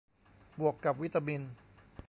[0.59, 1.41] บวกกับวิตามิน